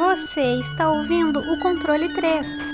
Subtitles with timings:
[0.00, 2.72] Você está ouvindo o controle 3.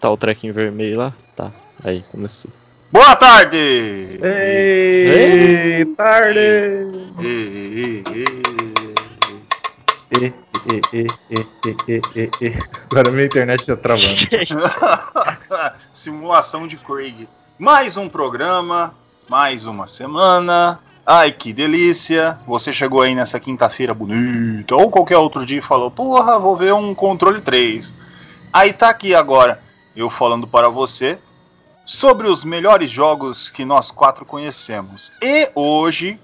[0.00, 1.14] Tá o trequinho vermelho lá?
[1.36, 1.52] Tá.
[1.84, 2.50] Aí, começou.
[2.90, 3.58] Boa tarde!
[4.22, 6.38] Ei, tarde!
[6.38, 6.79] Ei, ei,
[11.88, 12.58] e, e, e.
[12.90, 14.14] Agora minha internet tá travando.
[15.92, 17.28] Simulação de Craig.
[17.58, 18.94] Mais um programa,
[19.28, 20.80] mais uma semana.
[21.04, 22.38] Ai, que delícia!
[22.46, 26.72] Você chegou aí nessa quinta-feira bonita, ou qualquer outro dia e falou: Porra, vou ver
[26.72, 27.92] um controle 3.
[28.52, 29.60] Aí tá aqui agora,
[29.96, 31.18] eu falando para você
[31.86, 35.12] sobre os melhores jogos que nós quatro conhecemos.
[35.20, 36.18] E hoje,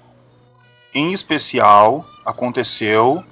[0.95, 3.25] em especial, aconteceu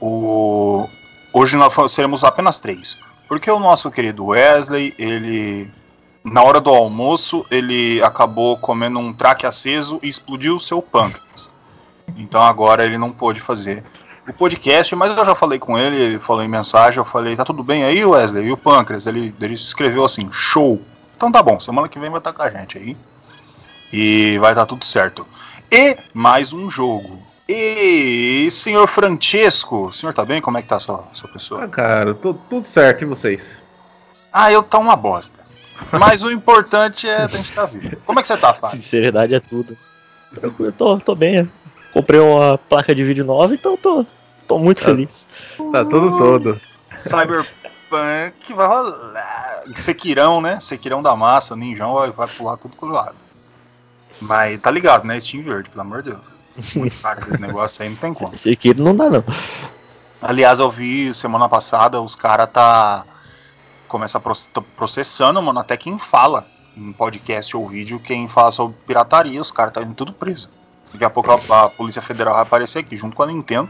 [0.00, 0.86] o.
[1.32, 2.98] Hoje nós seremos apenas três.
[3.28, 5.70] Porque o nosso querido Wesley, ele.
[6.22, 11.50] Na hora do almoço, ele acabou comendo um traque aceso e explodiu o seu pâncreas.
[12.16, 13.82] Então agora ele não pôde fazer
[14.28, 17.44] o podcast, mas eu já falei com ele, ele falou em mensagem, eu falei, tá
[17.44, 18.46] tudo bem aí, Wesley?
[18.46, 19.06] E o pâncreas?
[19.06, 20.80] Ele, ele escreveu assim, show.
[21.16, 22.96] Então tá bom, semana que vem vai estar com a gente aí.
[23.92, 25.26] E vai dar tudo certo.
[25.70, 27.31] E mais um jogo.
[27.54, 30.40] E senhor Francesco, o senhor tá bem?
[30.40, 31.64] Como é que tá a sua, sua pessoa?
[31.64, 33.44] Ah, cara, tu- tudo certo, e vocês?
[34.32, 35.38] Ah, eu tá uma bosta.
[35.98, 37.96] Mas o importante é a gente estar vivo.
[38.06, 38.76] Como é que você tá, Fábio?
[38.78, 39.76] Sinceridade é tudo.
[40.34, 41.50] Tranquilo, eu tô, tô bem.
[41.92, 44.06] Comprei uma placa de vídeo nova, então tô,
[44.48, 44.86] tô muito Ah.
[44.86, 45.26] feliz.
[45.72, 46.60] Tá tudo todo.
[46.96, 49.62] Cyberpunk vai rolar.
[49.76, 50.58] Sequirão, né?
[50.60, 53.16] Sequirão da massa, ninjão vai, vai pular tudo pro lado.
[54.20, 55.18] Mas tá ligado, né?
[55.20, 56.24] Steam Verde, pelo amor de Deus.
[56.76, 58.32] Muito caro esse negócio aí, não tem como.
[58.34, 59.24] Aqui não dá não.
[60.20, 63.04] Aliás, eu vi semana passada, os caras tá.
[63.88, 64.20] Começa
[64.76, 66.46] processando, mano, até quem fala
[66.76, 70.48] em podcast ou vídeo, quem fala sobre pirataria, os caras tá indo tudo preso.
[70.92, 73.68] Daqui a pouco a, a Polícia Federal vai aparecer aqui, junto com a Nintendo.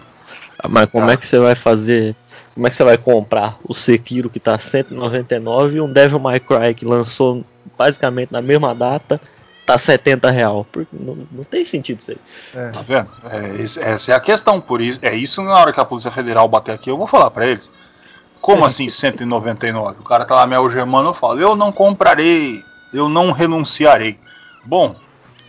[0.58, 1.12] Ah, Mas como Tá.
[1.12, 2.14] é que você vai fazer?
[2.54, 6.38] Como é que você vai comprar o Sekiro que tá 199 e um Devil May
[6.38, 7.44] Cry que lançou
[7.76, 9.20] basicamente na mesma data
[9.66, 10.66] tá 70 real?
[10.70, 12.18] Porque não, não tem sentido isso aí.
[12.54, 12.68] É.
[12.70, 13.08] Tá vendo?
[13.24, 14.60] É, essa é a questão.
[14.60, 17.30] Por isso, é isso na hora que a Polícia Federal bater aqui, eu vou falar
[17.30, 17.70] pra eles.
[18.40, 20.00] Como assim 199?
[20.00, 22.62] O cara tá lá me algemando, eu falo, eu não comprarei,
[22.92, 24.18] eu não renunciarei.
[24.64, 24.94] Bom,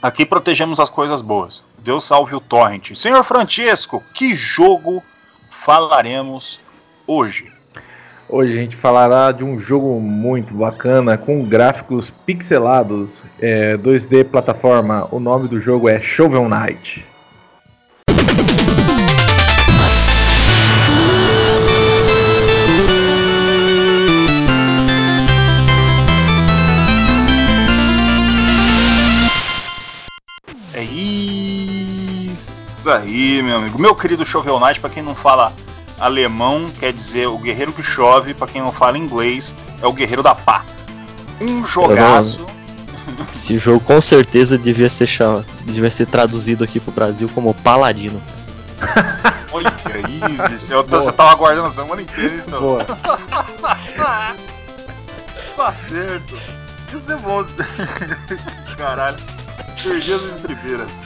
[0.02, 1.64] aqui protegemos as coisas boas.
[1.80, 2.96] Deus salve o torrent.
[2.96, 5.04] Senhor Francesco, que jogo
[5.52, 6.60] falaremos
[7.06, 7.52] hoje?
[8.36, 15.08] Hoje a gente falará de um jogo muito bacana com gráficos pixelados, é, 2D plataforma.
[15.12, 17.06] O nome do jogo é Shovel Knight.
[30.74, 33.80] É isso aí, meu amigo.
[33.80, 35.54] Meu querido Shovel Knight, pra quem não fala
[36.00, 40.24] alemão, quer dizer o guerreiro que chove, pra quem não fala inglês, é o guerreiro
[40.24, 40.64] da pá.
[41.42, 42.46] Um jogaço.
[43.34, 48.22] Esse jogo com certeza devia ser, chama, devia ser traduzido aqui pro Brasil como Paladino.
[49.52, 49.72] Olha
[50.56, 52.50] isso, eu tô- você tava aguardando a semana inteira isso.
[52.52, 52.86] Boa.
[55.56, 56.36] Tá certo.
[56.94, 57.46] Isso é bom.
[58.78, 59.18] Caralho.
[59.84, 61.00] Perdi as estribeiras.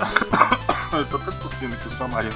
[0.92, 2.32] Eu tô até tossindo aqui, o São Maria.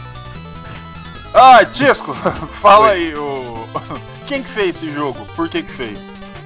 [1.42, 2.12] Ah, Tisco,
[2.60, 2.92] fala Oi.
[2.92, 3.64] aí, o...
[4.28, 5.26] quem que fez esse jogo?
[5.34, 5.98] Por que que fez?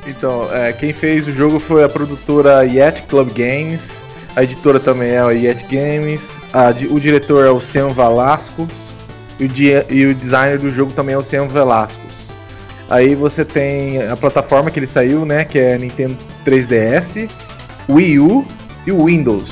[0.07, 3.83] Então, é, quem fez o jogo foi a produtora Yet Club Games,
[4.37, 6.23] a editora também é a Yet Games,
[6.53, 8.69] a o diretor é o Sam Velasco
[9.41, 11.99] e o, di- e o designer do jogo também é o Sam Velasco.
[12.89, 16.17] Aí você tem a plataforma que ele saiu, né, que é Nintendo
[16.47, 17.29] 3DS,
[17.89, 18.47] Wii U
[18.87, 19.51] e Windows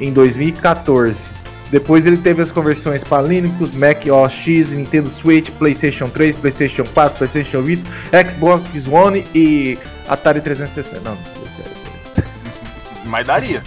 [0.00, 1.29] em 2014.
[1.70, 6.84] Depois ele teve as conversões para Linux, Mac OS X, Nintendo Switch, PlayStation 3, PlayStation
[6.84, 7.88] 4, PlayStation Vita,
[8.28, 9.78] Xbox One e
[10.08, 11.00] Atari 360.
[11.00, 11.16] Não,
[13.04, 13.62] Mas daria.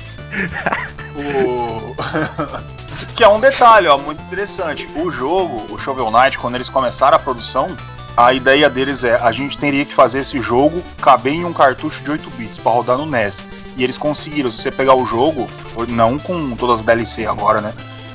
[1.15, 1.95] o...
[3.15, 4.87] que é um detalhe, ó, muito interessante.
[4.95, 7.69] O jogo, o Shovel Knight, quando eles começaram a produção,
[8.17, 12.03] a ideia deles é a gente teria que fazer esse jogo caber em um cartucho
[12.03, 13.43] de 8 bits para rodar no NES.
[13.75, 14.51] E eles conseguiram.
[14.51, 15.49] Se você pegar o jogo,
[15.87, 17.73] não com todas as DLC agora, né?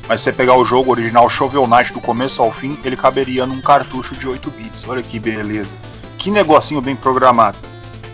[0.08, 3.46] Mas se você pegar o jogo original Shovel Knight do começo ao fim, ele caberia
[3.46, 4.86] num cartucho de 8 bits.
[4.88, 5.76] Olha que beleza.
[6.16, 7.58] Que negocinho bem programado.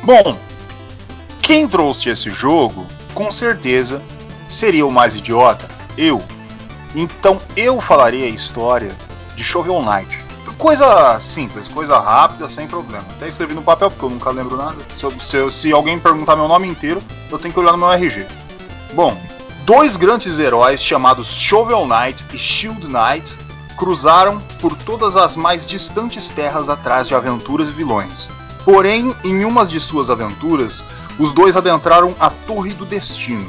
[0.03, 0.37] Bom,
[1.41, 4.03] quem trouxe esse jogo, com certeza,
[4.49, 6.23] seria o mais idiota, eu.
[6.95, 8.91] Então eu falarei a história
[9.37, 10.25] de Shovel Knight.
[10.59, 13.05] Coisa simples, coisa rápida, sem problema.
[13.17, 14.77] Até escrevi no papel porque eu nunca lembro nada.
[14.97, 18.27] Se, se, se alguém perguntar meu nome inteiro, eu tenho que olhar no meu RG.
[18.95, 19.17] Bom,
[19.65, 23.37] dois grandes heróis chamados Shovel Knight e Shield Knight
[23.79, 28.29] cruzaram por todas as mais distantes terras atrás de aventuras e vilões.
[28.63, 30.85] Porém, em uma de suas aventuras,
[31.19, 33.49] os dois adentraram a Torre do Destino,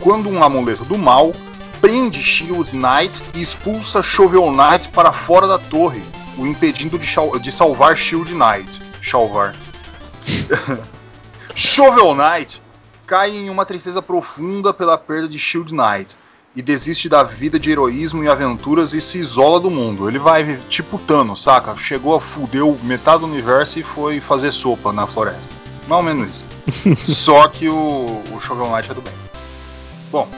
[0.00, 1.34] quando um amuleto do mal
[1.80, 6.02] prende Shield Knight e expulsa Shovel Knight para fora da torre,
[6.36, 7.08] o impedindo de,
[7.40, 8.82] de salvar Shield Knight.
[9.02, 9.54] Salvar.
[11.54, 12.60] Shovel Knight
[13.08, 16.18] cai em uma tristeza profunda pela perda de Shield Knight
[16.54, 20.06] e desiste da vida de heroísmo e aventuras e se isola do mundo.
[20.06, 21.74] Ele vai tipo Thanos, saca?
[21.74, 25.54] Chegou a fudeu metade do universo e foi fazer sopa na floresta.
[25.88, 26.44] Mais ou menos
[26.98, 27.00] isso.
[27.10, 29.14] Só que o, o Shovel Knight é do bem.
[30.12, 30.28] Bom,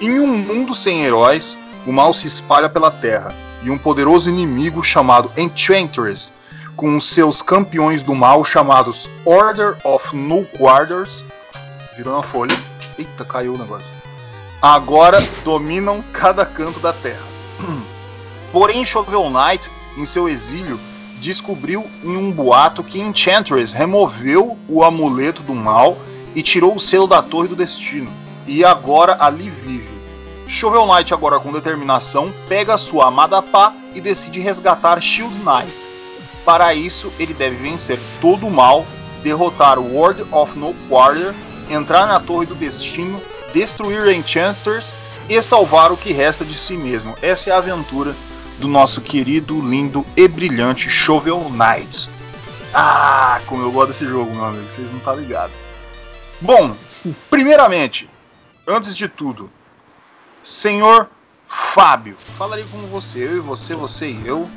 [0.00, 3.34] em um mundo sem heróis, o mal se espalha pela Terra
[3.64, 6.32] e um poderoso inimigo chamado Enchantress,
[6.76, 11.24] com seus campeões do mal chamados Order of No Quarters,
[12.02, 12.56] virou na folha.
[12.98, 13.92] Eita, caiu o negócio.
[14.60, 17.22] Agora dominam cada canto da Terra.
[18.52, 20.78] Porém, Shovel Knight, em seu exílio,
[21.20, 25.96] descobriu em um boato que Enchantress removeu o amuleto do mal
[26.34, 28.10] e tirou o selo da Torre do Destino.
[28.46, 29.92] E agora ali vive
[30.48, 35.88] Shovel Knight, agora com determinação, pega sua amada pá e decide resgatar Shield Knight.
[36.44, 38.84] Para isso, ele deve vencer todo o mal,
[39.22, 41.32] derrotar o World of No Quarter,
[41.70, 43.20] entrar na Torre do Destino,
[43.52, 44.94] destruir Enchanters
[45.28, 47.16] e salvar o que resta de si mesmo.
[47.22, 48.14] Essa é a aventura
[48.58, 52.08] do nosso querido, lindo e brilhante Shovel Knight.
[52.74, 55.54] Ah, como eu gosto desse jogo, meu amigo, vocês não estão tá ligados.
[56.40, 56.74] Bom,
[57.28, 58.08] primeiramente,
[58.66, 59.50] antes de tudo,
[60.42, 61.08] Senhor
[61.46, 64.48] Fábio, falaria com você, eu e você, você e eu,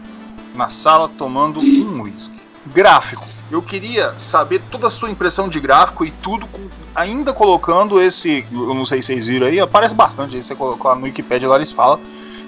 [0.53, 2.44] na sala tomando um uísque.
[2.65, 3.27] Gráfico.
[3.51, 6.47] Eu queria saber toda a sua impressão de gráfico e tudo,
[6.95, 8.45] ainda colocando esse.
[8.51, 10.41] Eu não sei se vocês viram aí, aparece bastante aí.
[10.41, 11.99] Você colocar no Wikipedia lá eles falam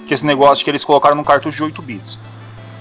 [0.06, 2.18] que esse negócio que eles colocaram no cartucho de 8 bits.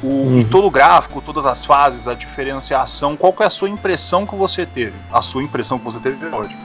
[0.02, 0.44] O, uhum.
[0.50, 4.66] Todo o gráfico, todas as fases, a diferenciação, qual é a sua impressão que você
[4.66, 4.94] teve?
[5.12, 6.60] A sua impressão que você teve é ótimo.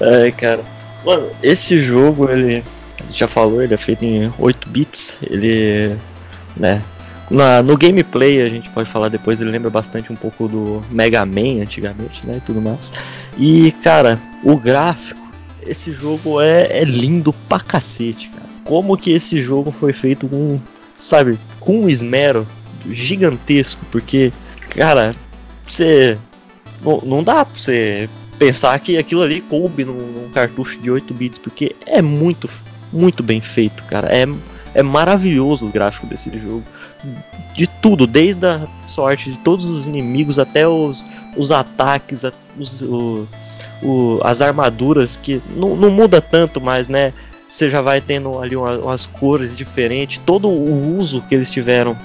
[0.00, 0.64] Ai, cara.
[1.04, 2.64] Mano, esse jogo, ele.
[3.00, 5.16] A gente já falou, ele é feito em 8 bits.
[5.22, 5.96] Ele.
[6.56, 6.82] né?
[7.30, 11.24] Na, no gameplay, a gente pode falar depois, ele lembra bastante um pouco do Mega
[11.26, 12.36] Man antigamente, né?
[12.36, 12.92] E tudo mais.
[13.36, 15.20] E, cara, o gráfico,
[15.66, 18.46] esse jogo é, é lindo pra cacete, cara.
[18.64, 20.60] Como que esse jogo foi feito com,
[20.94, 22.46] sabe, com um esmero
[22.90, 24.32] gigantesco, porque,
[24.70, 25.14] cara,
[25.66, 26.18] você.
[26.82, 28.08] Não, não dá pra você
[28.38, 32.48] pensar que aquilo ali coube num, num, cartucho de 8 bits, porque é muito,
[32.92, 34.08] muito bem feito, cara.
[34.08, 34.26] É,
[34.74, 36.62] é maravilhoso o gráfico desse jogo.
[37.54, 41.04] De tudo, desde a sorte de todos os inimigos até os,
[41.36, 42.22] os ataques,
[42.58, 43.28] os, o,
[43.82, 47.12] o, as armaduras, que não, não muda tanto, mas né,
[47.48, 50.20] você já vai tendo ali umas, umas cores diferentes.
[50.24, 51.96] Todo o uso que eles tiveram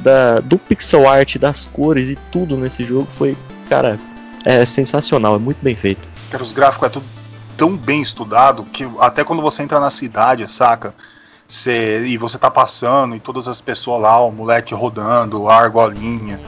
[0.00, 3.36] da, do pixel art, das cores e tudo nesse jogo foi,
[3.68, 3.98] cara,
[4.44, 6.06] é sensacional, é muito bem feito.
[6.30, 7.06] Cara, os gráficos é tudo
[7.56, 10.94] tão bem estudado que até quando você entra na cidade, saca?
[11.48, 16.40] Cê, e você tá passando e todas as pessoas lá, o moleque rodando, a argolinha,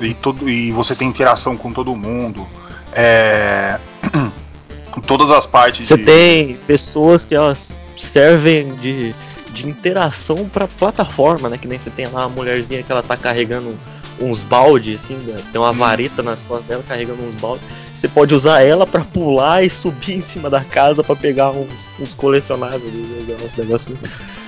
[0.00, 2.46] e, todo, e você tem interação com todo mundo.
[2.92, 3.78] É,
[5.06, 5.86] todas as partes.
[5.86, 6.04] Você de...
[6.04, 9.14] tem pessoas que elas servem de,
[9.50, 11.58] de interação pra plataforma, né?
[11.58, 13.76] Que nem você tem lá a mulherzinha que ela tá carregando
[14.20, 15.40] uns baldes, assim, né?
[15.50, 15.74] tem uma hum.
[15.74, 17.66] vareta nas costas dela carregando uns baldes.
[17.94, 21.88] Você pode usar ela para pular e subir em cima da casa para pegar uns,
[21.98, 22.82] uns colecionáveis,
[23.42, 24.00] uns negocinhos.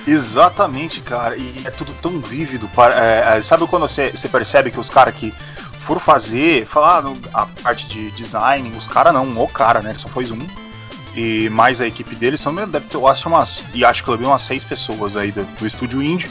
[0.05, 1.37] Exatamente, cara.
[1.37, 2.69] E é tudo tão vívido.
[2.93, 5.33] É, é, sabe quando você, percebe que os caras que
[5.73, 9.91] foram fazer, falar ah, a parte de design, os caras não, o cara, né?
[9.91, 10.45] Ele só foi um.
[11.15, 13.65] E mais a equipe dele, são, deve ter, eu acho, umas.
[13.73, 16.29] E acho que eu vi umas seis pessoas aí do, do estúdio indie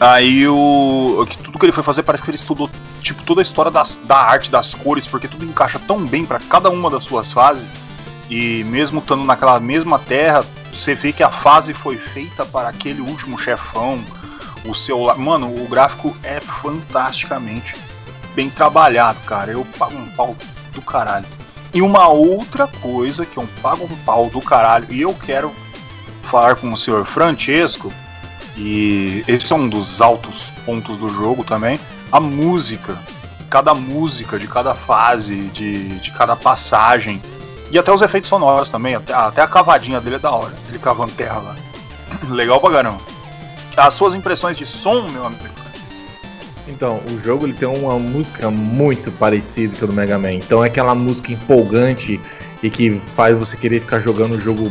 [0.00, 1.26] Aí o.
[1.44, 2.70] Tudo que ele foi fazer parece que ele estudou
[3.02, 6.38] tipo, toda a história das, da arte, das cores, porque tudo encaixa tão bem para
[6.40, 7.70] cada uma das suas fases.
[8.30, 10.42] E mesmo estando naquela mesma terra,
[10.72, 14.02] você vê que a fase foi feita para aquele último chefão.
[14.64, 15.14] O seu.
[15.18, 17.74] Mano, o gráfico é fantasticamente
[18.34, 19.52] bem trabalhado, cara.
[19.52, 20.34] Eu pago um pau
[20.72, 21.26] do caralho.
[21.74, 25.52] E uma outra coisa que eu pago um pau do caralho, e eu quero
[26.22, 27.92] falar com o senhor Francesco
[28.62, 31.80] e esse é um dos altos pontos do jogo também.
[32.12, 32.94] A música,
[33.48, 37.22] cada música de cada fase, de, de cada passagem.
[37.70, 40.52] E até os efeitos sonoros também, até, até a cavadinha dele é da hora.
[40.68, 41.56] Ele cavando terra lá.
[42.28, 43.00] Legal pra caramba.
[43.78, 45.48] as suas impressões de som, meu amigo.
[46.68, 50.34] Então, o jogo ele tem uma música muito parecida com a do Mega Man.
[50.34, 52.20] Então é aquela música empolgante
[52.62, 54.70] e que faz você querer ficar jogando o jogo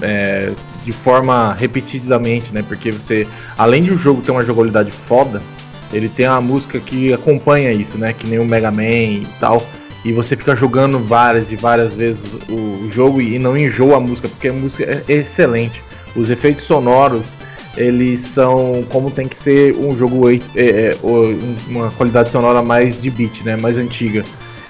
[0.00, 0.52] é,
[0.84, 2.64] de forma repetidamente, né?
[2.66, 3.26] Porque você,
[3.58, 5.42] além de o jogo ter uma jogabilidade foda,
[5.92, 8.12] ele tem uma música que acompanha isso, né?
[8.12, 9.62] Que nem o Mega Man e tal.
[10.04, 14.28] E você fica jogando várias e várias vezes o, jogo e não enjoa a música,
[14.28, 15.82] porque a música é excelente.
[16.16, 17.24] Os efeitos sonoros,
[17.76, 20.96] eles são como tem que ser um jogo é, é,
[21.68, 23.56] uma qualidade sonora mais de beat, né?
[23.56, 24.24] Mais antiga.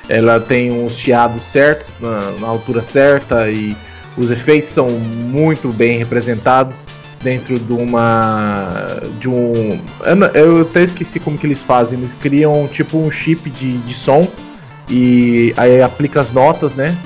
[0.08, 3.76] Ela tem uns chiados certos na, na altura certa e
[4.16, 6.84] os efeitos são muito bem representados
[7.22, 8.86] dentro de uma
[9.18, 9.78] de um
[10.34, 14.26] eu até esqueci como que eles fazem eles criam tipo um chip de, de som
[14.88, 16.96] e aí aplica as notas né?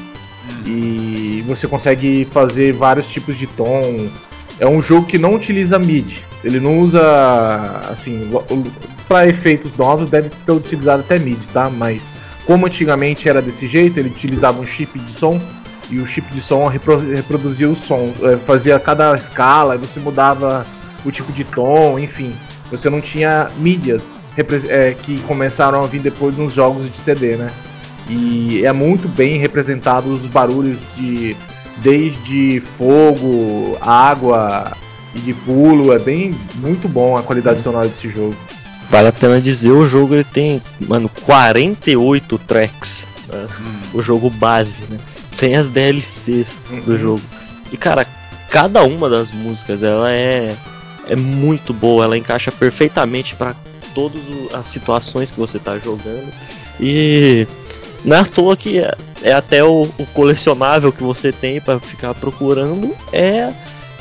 [0.47, 0.63] Hum.
[0.67, 4.09] e você consegue fazer vários tipos de tom.
[4.59, 7.03] É um jogo que não utiliza MIDI ele não usa
[7.91, 8.31] assim
[9.09, 11.69] para efeitos novos deve ter utilizado até MIDI tá?
[11.69, 12.05] Mas
[12.47, 15.41] como antigamente era desse jeito ele utilizava um chip de som
[15.91, 20.67] e o chip de som reproduzia o som, é, fazia cada escala, você mudava
[21.05, 22.35] o tipo de tom, enfim.
[22.71, 24.17] Você não tinha mídias
[24.69, 27.51] é, que começaram a vir depois nos jogos de CD, né?
[28.09, 31.37] E é muito bem representado os barulhos de
[31.79, 34.73] desde fogo, água
[35.15, 38.35] e de pulo, é bem muito bom a qualidade sonora desse jogo.
[38.91, 43.47] Vale a pena dizer, o jogo ele tem, mano, 48 tracks, né?
[43.61, 43.99] hum.
[43.99, 44.99] o jogo base, né?
[45.35, 46.81] Sem as DLCs uhum.
[46.81, 47.23] do jogo.
[47.73, 48.07] E cara,
[48.51, 50.55] cada uma das músicas ela é
[51.07, 53.55] é muito boa, ela encaixa perfeitamente para
[53.95, 54.23] todas
[54.53, 56.33] as situações que você está jogando.
[56.81, 57.47] E
[58.05, 61.79] não é à toa que é, é até o, o, colecionável que você tem para
[61.79, 63.53] ficar procurando é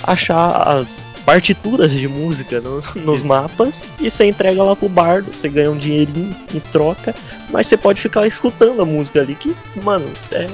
[0.04, 5.48] achar as partituras de música no, nos mapas e você entrega lá pro bardo, você
[5.48, 7.16] ganha um dinheirinho em troca,
[7.50, 10.50] mas você pode ficar escutando a música ali que, mano, é,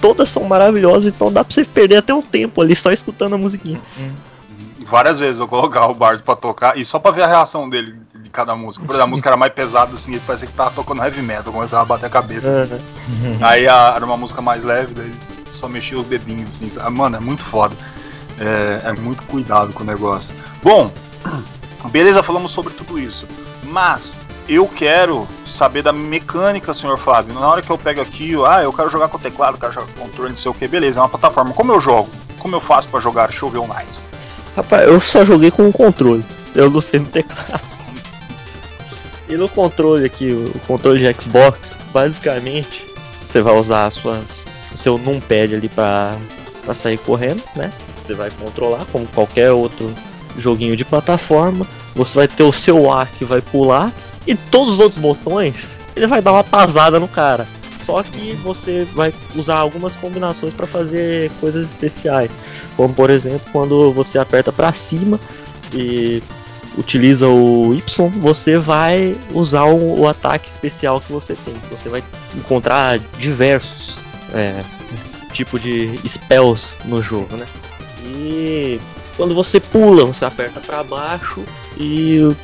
[0.00, 3.38] todas são maravilhosas, então dá pra você perder até um tempo ali só escutando a
[3.38, 3.80] musiquinha.
[4.86, 7.94] Várias vezes eu colocar o Bardo pra tocar e só pra ver a reação dele
[8.14, 8.84] de cada música.
[8.84, 11.52] Por exemplo, a música era mais pesada, assim, ele parecia que tava tocando heavy metal,
[11.52, 12.68] começava a bater a cabeça.
[13.08, 13.38] Uhum.
[13.40, 15.12] Aí a, era uma música mais leve, daí
[15.52, 16.68] só mexia os dedinhos, assim.
[16.68, 16.90] Sabe?
[16.90, 17.74] Mano, é muito foda.
[18.38, 20.34] É, é muito cuidado com o negócio.
[20.62, 20.90] Bom,
[21.92, 23.28] beleza, falamos sobre tudo isso.
[23.64, 27.34] Mas eu quero saber da mecânica, senhor Fábio.
[27.34, 30.02] Na hora que eu pego aqui, ah, eu quero jogar com teclado, quero jogar com
[30.02, 31.52] controle, não sei o que, beleza, é uma plataforma.
[31.52, 32.08] Como eu jogo?
[32.38, 33.88] Como eu faço para jogar Shovel Knight?
[34.56, 36.24] Rapaz, eu só joguei com o controle.
[36.54, 37.60] Eu não sei no teclado.
[39.28, 42.84] E no controle aqui, o controle de Xbox, basicamente,
[43.22, 44.44] você vai usar suas,
[44.74, 46.16] o seu numpad ali para
[46.74, 47.72] sair correndo, né?
[47.96, 49.94] Você vai controlar como qualquer outro
[50.36, 51.64] joguinho de plataforma.
[51.94, 53.92] Você vai ter o seu A que vai pular
[54.26, 57.46] e todos os outros botões, ele vai dar uma pasada no cara.
[57.78, 62.30] Só que você vai usar algumas combinações para fazer coisas especiais.
[62.76, 65.18] Como por exemplo, quando você aperta para cima
[65.72, 66.22] e
[66.76, 71.54] utiliza o Y, você vai usar o, o, ataque especial que você tem.
[71.70, 72.02] Você vai
[72.34, 73.98] encontrar diversos
[74.32, 74.62] é,
[75.32, 77.46] tipos de spells no jogo, né?
[78.04, 78.80] E
[79.16, 81.42] quando você pula, você aperta para baixo
[81.76, 82.34] e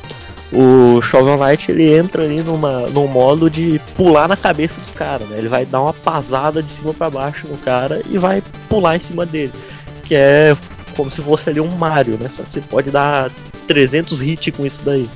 [0.51, 5.27] o Shovel Knight ele entra ali numa, num modo de pular na cabeça dos caras,
[5.27, 5.37] né?
[5.37, 8.99] Ele vai dar uma pasada de cima para baixo no cara e vai pular em
[8.99, 9.53] cima dele,
[10.03, 10.55] que é
[10.95, 12.29] como se fosse ali um Mario, né?
[12.29, 13.29] Só que você pode dar
[13.67, 15.07] 300 hits com isso daí.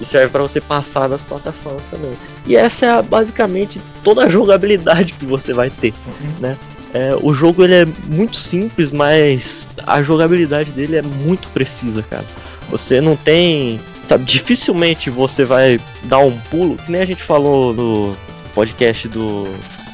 [0.00, 2.12] E serve para você passar nas plataformas também.
[2.46, 6.32] E essa é basicamente toda a jogabilidade que você vai ter, uhum.
[6.40, 6.56] né?
[6.94, 12.24] É, o jogo ele é muito simples, mas a jogabilidade dele é muito precisa, cara.
[12.70, 13.78] Você não tem
[14.08, 18.16] Sabe, dificilmente você vai dar um pulo, que nem a gente falou no
[18.54, 19.44] podcast do,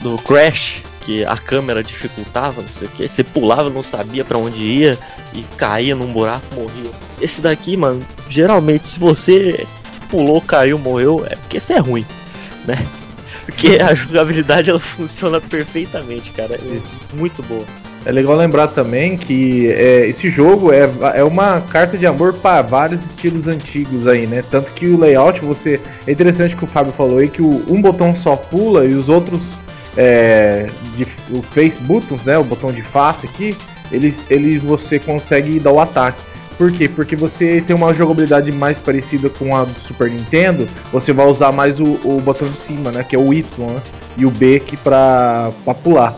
[0.03, 4.39] do Crash, que a câmera dificultava, não sei o que, você pulava, não sabia para
[4.39, 4.97] onde ia
[5.33, 6.93] e caía num buraco, morria.
[7.21, 9.67] Esse daqui, mano, geralmente se você
[10.09, 12.07] pulou, caiu, morreu, é porque você é ruim,
[12.65, 12.87] né?
[13.45, 17.67] Porque a jogabilidade ela funciona perfeitamente, cara, é muito boa.
[18.07, 22.61] É legal lembrar também que é, esse jogo é, é uma carta de amor para
[22.61, 24.43] vários estilos antigos aí, né?
[24.51, 25.81] Tanto que o layout você.
[26.07, 29.09] É interessante que o Fábio falou aí que o, um botão só pula e os
[29.09, 29.41] outros.
[29.97, 32.37] É, de, o face buttons, né?
[32.37, 33.57] O botão de face aqui,
[33.91, 36.19] eles, eles você consegue dar o ataque.
[36.59, 36.89] Por quê?
[36.89, 41.53] Porque você tem uma jogabilidade mais parecida com a do Super Nintendo, você vai usar
[41.53, 43.03] mais o, o botão de cima, né?
[43.03, 43.81] Que é o Y, né?
[44.17, 45.51] E o B aqui pra
[45.83, 46.15] pular.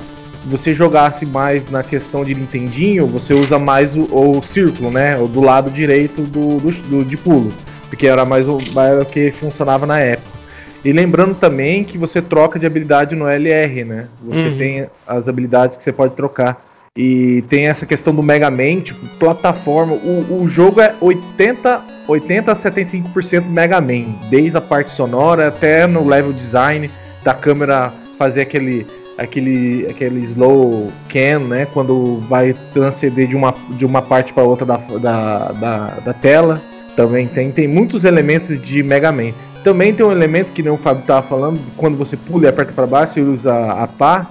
[0.47, 5.19] Você jogasse mais na questão de Nintendinho, você usa mais o, o círculo, né?
[5.19, 7.53] O do lado direito do, do, do de pulo.
[7.89, 10.37] Porque era mais o, mais o que funcionava na época.
[10.85, 14.07] E lembrando também que você troca de habilidade no LR, né?
[14.25, 14.57] Você uhum.
[14.59, 16.65] tem as habilidades que você pode trocar.
[16.97, 19.95] E tem essa questão do Mega Man, tipo, plataforma.
[19.95, 25.87] O, o jogo é 80, 80 a 75% Mega Man, desde a parte sonora até
[25.87, 26.89] no level design
[27.25, 33.85] da câmera fazer aquele aquele aquele slow can, né, quando vai transcender de uma, de
[33.85, 36.61] uma parte para outra da, da, da, da, tela.
[36.95, 39.33] Também tem tem muitos elementos de Mega Man.
[39.63, 42.73] Também tem um elemento que nem o Fábio estava falando, quando você pula e aperta
[42.73, 44.27] para baixo e usa a pá.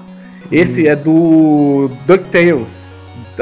[0.51, 0.87] Esse hum.
[0.87, 2.84] é do DuckTales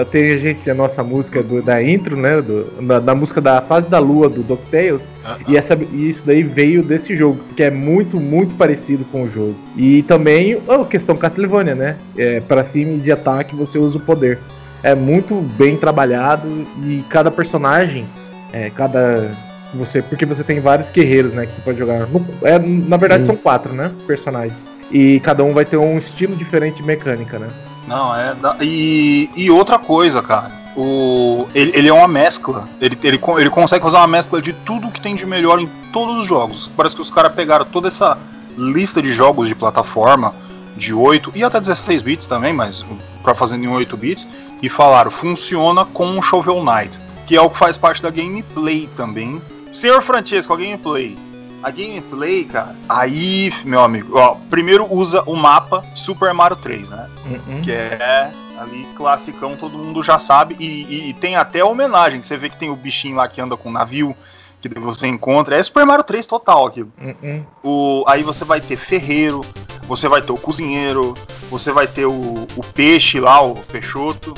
[0.03, 2.41] tem a gente, a nossa música do, da intro, né?
[2.41, 5.01] Do, da, da, música da fase da lua do DuckTales.
[5.23, 5.37] -huh.
[5.47, 9.29] e, essa, e isso daí veio desse jogo, que é muito, muito parecido com o
[9.29, 9.55] jogo.
[9.77, 11.97] E também a oh, questão Castlevania, né?
[12.17, 14.39] É, para cima e de ataque você usa o poder.
[14.81, 16.47] É muito bem trabalhado
[16.83, 18.05] e cada personagem,
[18.51, 19.31] é, cada.
[19.75, 21.45] Você, porque você tem vários guerreiros, né?
[21.45, 22.07] Que você pode jogar.
[22.07, 23.27] No, é, na verdade, hum.
[23.27, 23.91] são quatro, né?
[24.07, 24.57] Personagens.
[24.91, 27.47] E cada um vai ter um estilo diferente de mecânica, né?
[27.87, 28.35] Não, é.
[28.61, 30.51] E, e outra coisa, cara.
[30.75, 32.67] O, ele, ele é uma mescla.
[32.81, 36.17] Ele, ele, ele consegue fazer uma mescla de tudo que tem de melhor em todos
[36.17, 36.69] os jogos.
[36.75, 38.17] Parece que os caras pegaram toda essa
[38.57, 40.33] lista de jogos de plataforma
[40.75, 42.83] de 8 e até 16 bits também, mas
[43.21, 44.27] para fazer em 8 bits,
[44.61, 49.41] e falaram: funciona com Shovel Knight, que é o que faz parte da gameplay também.
[49.71, 51.17] Senhor Francesco, a gameplay.
[51.63, 57.09] A gameplay, cara, aí, meu amigo, ó, primeiro usa o mapa Super Mario 3, né?
[57.25, 57.61] Uhum.
[57.61, 60.55] Que é ali classicão, todo mundo já sabe.
[60.59, 63.41] E, e, e, tem até homenagem, que você vê que tem o bichinho lá que
[63.41, 64.15] anda com o navio,
[64.61, 65.55] que você encontra.
[65.55, 66.91] É Super Mario 3 total aquilo.
[67.01, 67.45] Uhum.
[67.63, 69.41] O, aí você vai ter ferreiro,
[69.83, 71.13] você vai ter o cozinheiro,
[71.49, 74.33] você vai ter o, o peixe lá, o peixoto.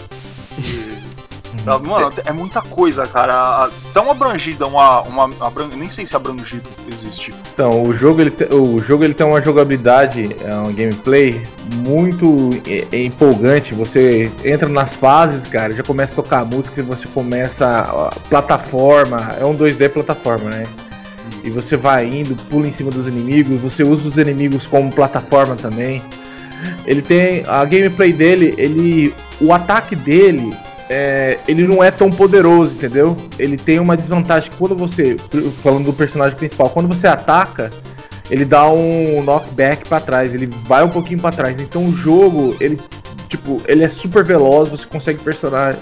[0.58, 0.85] E,
[1.66, 3.70] Mano, é muita coisa, cara.
[3.94, 5.02] Tão abrangida, uma.
[5.02, 5.76] uma abrang...
[5.76, 7.34] Nem sei se abrangido existe.
[7.54, 8.46] Então, o jogo ele, te...
[8.54, 11.42] o jogo ele tem uma jogabilidade, é um gameplay
[11.74, 12.52] muito
[12.92, 13.74] empolgante.
[13.74, 17.66] Você entra nas fases, cara, já começa a tocar a música, você começa.
[17.66, 20.66] A plataforma, é um 2D plataforma, né?
[21.44, 25.56] E você vai indo, pula em cima dos inimigos, você usa os inimigos como plataforma
[25.56, 26.02] também.
[26.86, 27.44] Ele tem.
[27.48, 29.14] A gameplay dele, ele.
[29.40, 30.56] O ataque dele
[30.90, 33.18] é, ele não é tão poderoso, entendeu?
[33.40, 35.16] Ele tem uma desvantagem quando você,
[35.64, 37.72] falando do personagem principal, quando você ataca,
[38.30, 41.60] ele dá um knockback para trás, ele vai um pouquinho para trás.
[41.60, 42.80] Então o jogo, ele
[43.28, 45.20] tipo, ele é super veloz, você consegue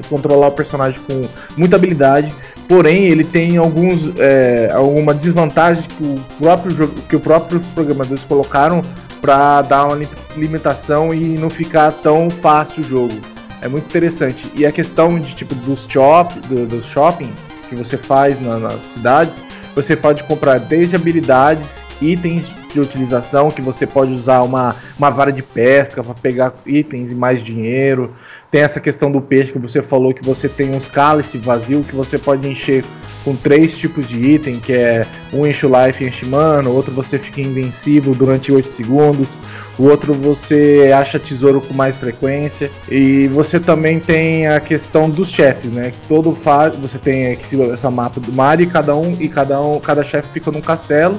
[0.09, 2.33] controlar o personagem com muita habilidade.
[2.67, 8.23] Porém, ele tem alguns é, alguma desvantagem que o próprio jogo, que o próprio programadores
[8.23, 8.81] colocaram
[9.21, 9.99] para dar uma
[10.35, 13.32] limitação e não ficar tão fácil o jogo.
[13.63, 14.45] É muito interessante.
[14.53, 17.31] E a questão de tipo dos shop, do, dos shopping
[17.69, 19.41] que você faz na, nas cidades,
[19.73, 25.31] você pode comprar desde habilidades, itens de utilização que você pode usar uma, uma vara
[25.31, 28.13] de pesca para pegar itens e mais dinheiro.
[28.51, 31.95] Tem essa questão do peixe que você falou que você tem uns cálices vazios que
[31.95, 32.83] você pode encher
[33.23, 36.91] com três tipos de item, que é um enche o life e enche mano, outro
[36.91, 39.29] você fica invencível durante 8 segundos,
[39.77, 42.69] o outro você acha tesouro com mais frequência.
[42.89, 45.91] E você também tem a questão dos chefes, né?
[46.07, 49.79] Todo faz, você tem aqui essa mapa do Mario e cada um e cada um,
[49.79, 51.17] cada chefe fica num castelo.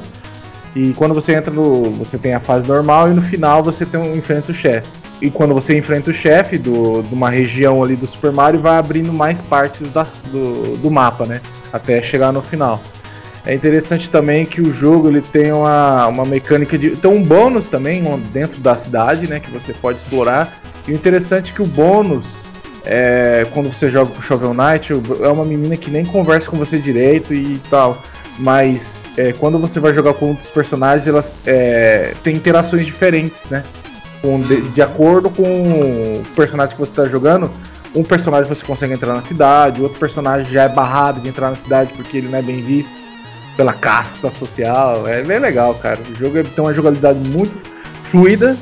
[0.74, 4.00] E quando você entra no, você tem a fase normal e no final você tem
[4.00, 4.88] um enfrenta o chefe.
[5.22, 9.12] E quando você enfrenta o chefe de uma região ali do Super Mario, vai abrindo
[9.12, 11.40] mais partes da, do, do mapa, né?
[11.72, 12.80] Até chegar no final.
[13.46, 16.96] É interessante também que o jogo ele tem uma, uma mecânica de.
[16.96, 18.02] Tem um bônus também
[18.32, 19.38] dentro da cidade, né?
[19.38, 20.60] Que você pode explorar.
[20.88, 22.24] E o interessante é que o bônus,
[22.86, 26.78] é, quando você joga com Shovel Knight, é uma menina que nem conversa com você
[26.78, 27.98] direito e tal.
[28.38, 33.62] Mas é, quando você vai jogar com outros personagens, elas é, têm interações diferentes, né?
[34.22, 37.50] Com, de, de, acordo com o personagem que você está jogando,
[37.94, 41.56] um personagem você consegue entrar na cidade, outro personagem já é barrado de entrar na
[41.56, 43.03] cidade porque ele não é bem visto
[43.56, 45.06] pela casta social.
[45.06, 46.00] É bem legal, cara.
[46.00, 47.52] O jogo tem uma jogabilidade muito
[48.10, 48.56] fluida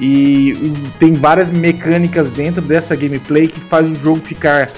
[0.00, 0.54] e
[0.98, 4.70] tem várias mecânicas dentro dessa gameplay que faz o jogo ficar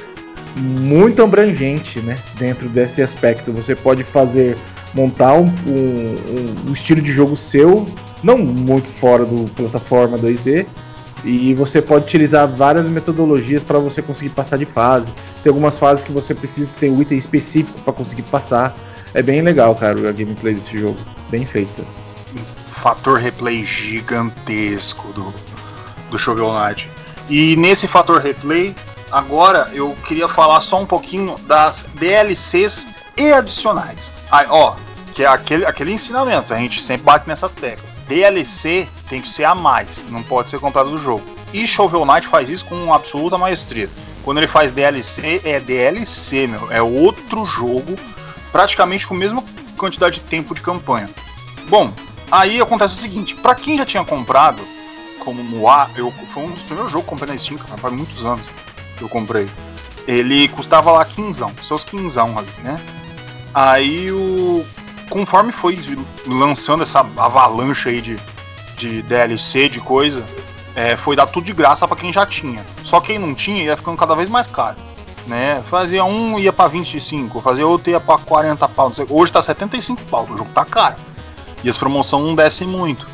[0.56, 2.16] muito abrangente, né?
[2.38, 4.56] Dentro desse aspecto, você pode fazer
[4.94, 7.86] montar um, um, um estilo de jogo seu,
[8.22, 10.66] não muito fora do plataforma 2D,
[11.24, 15.06] e você pode utilizar várias metodologias para você conseguir passar de fase.
[15.42, 18.74] Tem algumas fases que você precisa ter um item específico para conseguir passar.
[19.16, 20.98] É bem legal, cara, a gameplay desse jogo.
[21.30, 21.82] Bem feita.
[22.54, 25.32] Fator replay gigantesco do,
[26.10, 26.86] do Shovel Knight.
[27.26, 28.76] E nesse fator replay,
[29.10, 34.12] agora eu queria falar só um pouquinho das DLCs e adicionais.
[34.30, 34.76] Aí, ó,
[35.14, 37.88] que é aquele, aquele ensinamento, a gente sempre bate nessa tecla.
[38.06, 41.24] DLC tem que ser a mais, não pode ser comprado do jogo.
[41.54, 43.88] E Shovel Knight faz isso com absoluta maestria.
[44.22, 47.96] Quando ele faz DLC, é DLC, meu, é outro jogo,
[48.52, 49.44] praticamente com a mesma
[49.76, 51.08] quantidade de tempo de campanha.
[51.68, 51.92] Bom,
[52.30, 54.62] aí acontece o seguinte: para quem já tinha comprado,
[55.20, 58.24] como Moá, eu foi um dos primeiros jogos que comprei na Steam, cara, faz muitos
[58.24, 58.48] anos
[58.96, 59.48] que eu comprei.
[60.06, 62.80] Ele custava lá 15, seus 15 ali, né?
[63.52, 64.64] Aí o
[65.10, 65.78] conforme foi
[66.26, 68.18] lançando essa avalanche aí de,
[68.76, 70.24] de DLC, de coisa,
[70.74, 72.64] é, foi dar tudo de graça para quem já tinha.
[72.84, 74.76] Só quem não tinha ia ficando cada vez mais caro.
[75.26, 75.62] Né?
[75.68, 78.92] Fazia um ia para 25, fazia outro ia para 40 pau.
[79.10, 80.94] Hoje tá 75 pau, o jogo tá caro.
[81.64, 83.06] E as promoções não descem muito.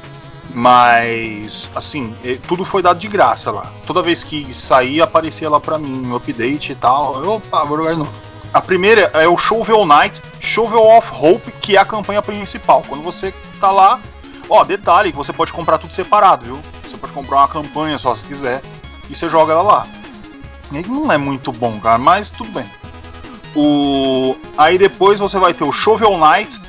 [0.54, 2.14] Mas, assim,
[2.46, 3.72] tudo foi dado de graça lá.
[3.86, 7.26] Toda vez que saía, aparecia lá pra mim, um update e tal.
[7.26, 8.12] Opa, vou jogar de novo.
[8.52, 12.84] A primeira é o Shovel Knight, Shovel of Hope, que é a campanha principal.
[12.86, 13.98] Quando você tá lá,
[14.50, 16.60] ó, detalhe, você pode comprar tudo separado, viu?
[16.86, 18.60] Você pode comprar uma campanha só se quiser
[19.08, 19.86] e você joga ela lá.
[20.72, 22.64] E não é muito bom, cara, mas tudo bem.
[23.54, 26.60] O aí depois você vai ter o Shovel Knight,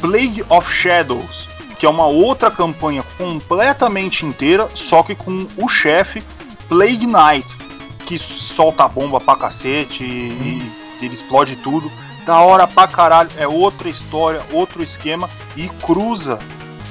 [0.00, 6.22] Plague of Shadows, que é uma outra campanha completamente inteira, só que com o chefe
[6.68, 7.56] Plague Knight,
[8.04, 10.62] que solta bomba pra cacete e,
[11.00, 11.90] ele explode tudo.
[12.26, 16.38] Da hora pra caralho, é outra história, outro esquema e cruza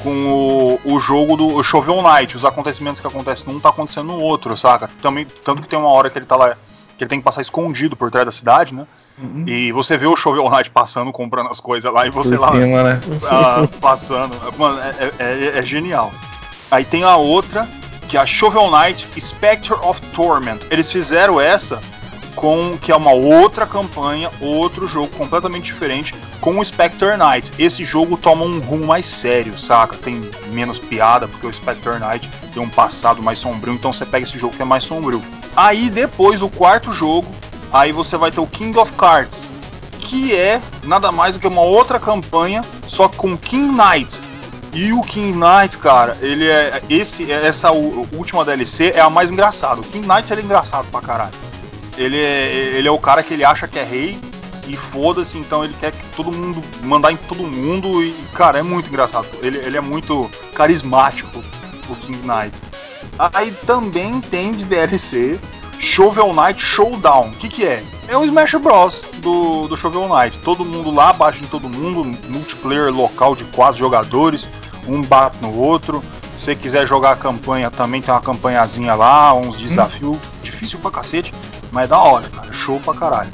[0.07, 2.37] com o, o jogo do Shovel Knight.
[2.37, 4.89] Os acontecimentos que acontecem num tá acontecendo no outro, saca?
[5.01, 6.55] Também, tanto que tem uma hora que ele tá lá,
[6.97, 8.87] que ele tem que passar escondido por trás da cidade, né?
[9.21, 9.43] Uhum.
[9.45, 12.51] E você vê o Shovel Knight passando, comprando as coisas lá e você por lá
[12.51, 13.01] cima, né?
[13.29, 14.33] ah, passando.
[14.57, 16.11] Mano, é, é, é, é genial.
[16.71, 17.67] Aí tem a outra,
[18.07, 20.59] que é a Shovel Knight Spectre of Torment.
[20.69, 21.81] Eles fizeram essa
[22.37, 27.51] com que é uma outra campanha, outro jogo completamente diferente com o Spectre Knight.
[27.57, 29.97] Esse jogo toma um rumo mais sério, saca?
[29.97, 30.21] Tem
[30.51, 34.37] menos piada porque o Spectre Knight tem um passado mais sombrio, então você pega esse
[34.37, 35.21] jogo que é mais sombrio.
[35.55, 37.27] Aí depois o quarto jogo,
[37.73, 39.47] aí você vai ter o King of Cards,
[39.99, 44.21] que é nada mais do que uma outra campanha, só com King Knight.
[44.73, 49.81] E o King Knight, cara, ele é esse essa última DLC é a mais engraçada.
[49.81, 51.47] O King Knight é engraçado pra caralho.
[51.97, 54.19] Ele é, ele é o cara que ele acha que é rei
[54.67, 58.63] e foda-se, então ele quer que todo mundo mandar em todo mundo e, cara, é
[58.63, 59.27] muito engraçado.
[59.41, 61.41] Ele, ele é muito carismático,
[61.89, 62.61] o King Knight.
[63.33, 65.39] Aí também tem de DLC
[65.79, 67.29] Shovel Knight Showdown.
[67.29, 67.83] O que, que é?
[68.07, 69.05] É o Smash Bros.
[69.17, 70.37] Do, do Shovel Knight.
[70.39, 74.47] Todo mundo lá, bate em todo mundo, multiplayer local de quatro jogadores,
[74.87, 76.03] um bate no outro.
[76.35, 80.17] Se você quiser jogar a campanha, também tem uma campanhazinha lá, uns desafios.
[80.17, 80.19] Hum.
[80.43, 81.33] Difícil pra cacete.
[81.77, 82.51] Mas é da hora, cara.
[82.51, 83.29] Show pra caralho.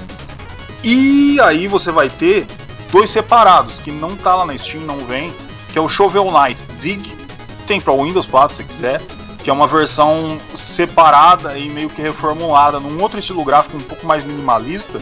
[0.84, 2.46] E aí você vai ter
[2.92, 5.34] dois separados, que não tá lá na Steam, não vem,
[5.72, 7.10] que é o Shovel Knight Dig,
[7.66, 9.02] tem para Windows 4 se quiser,
[9.42, 14.06] que é uma versão separada e meio que reformulada num outro estilo gráfico um pouco
[14.06, 15.00] mais minimalista,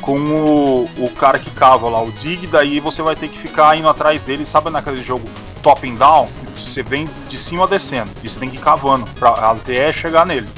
[0.00, 3.78] com o, o cara que cava lá, o Dig, daí você vai ter que ficar
[3.78, 5.28] indo atrás dele, sabe naquele jogo
[5.62, 6.28] top and down?
[6.58, 10.48] Você vem de cima descendo, e você tem que ir cavando pra até chegar nele,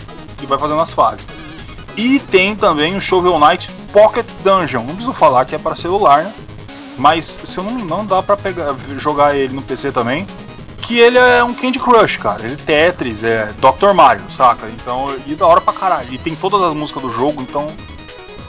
[0.43, 1.27] e vai fazendo as fases.
[1.97, 4.81] E tem também o Shovel Knight Pocket Dungeon.
[4.81, 6.33] Não preciso falar que é para celular, né?
[6.99, 10.27] Mas se eu não dá pegar, jogar ele no PC também.
[10.79, 12.45] Que ele é um Candy Crush, cara.
[12.45, 13.93] Ele é Tetris, é Dr.
[13.95, 14.69] Mario, saca?
[14.69, 16.13] Então, e da hora pra caralho.
[16.13, 17.69] E tem todas as músicas do jogo, então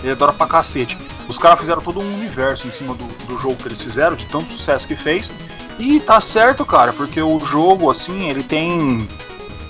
[0.02, 0.98] ele é da hora pra cacete.
[1.28, 4.26] Os caras fizeram todo um universo em cima do, do jogo que eles fizeram, de
[4.26, 5.32] tanto sucesso que fez.
[5.80, 9.08] E tá certo, cara, porque o jogo, assim, ele tem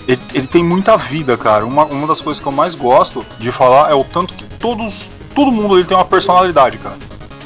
[0.06, 1.64] ele, ele, tem muita vida, cara.
[1.64, 5.10] Uma, uma das coisas que eu mais gosto de falar é o tanto que todos,
[5.34, 6.96] todo mundo ele tem uma personalidade, cara.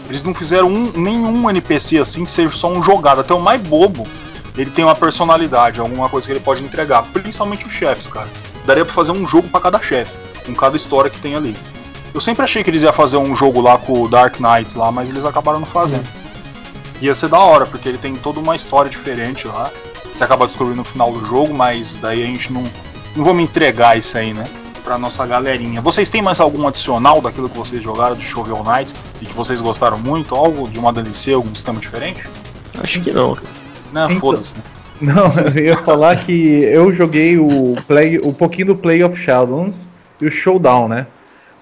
[0.08, 3.20] Eles não fizeram um, nenhum NPC assim que seja só um jogado.
[3.20, 4.06] Até o mais bobo,
[4.56, 7.02] ele tem uma personalidade, alguma coisa que ele pode entregar.
[7.12, 8.28] Principalmente os chefes, cara.
[8.66, 10.12] Daria pra fazer um jogo para cada chefe,
[10.44, 11.56] com cada história que tem ali.
[12.12, 14.90] Eu sempre achei que eles iam fazer um jogo lá com o Dark Knights lá,
[14.90, 16.06] mas eles acabaram não fazendo.
[16.06, 17.02] Uhum.
[17.02, 19.70] Ia ser da hora, porque ele tem toda uma história diferente lá
[20.18, 22.64] você acaba descobrindo no final do jogo, mas daí a gente não,
[23.14, 24.44] não vamos entregar isso aí, né?
[24.82, 25.80] Pra nossa galerinha.
[25.80, 29.60] Vocês têm mais algum adicional daquilo que vocês jogaram de Shovel Knight e que vocês
[29.60, 30.34] gostaram muito?
[30.34, 32.28] Algo de uma DLC, algum sistema diferente?
[32.82, 33.36] Acho que não.
[33.92, 34.56] Não, então, foda-se.
[34.56, 34.62] Né?
[35.00, 39.88] Não, eu ia falar que eu joguei o, play, um pouquinho do Play of Shadows
[40.20, 41.06] e o Showdown, né?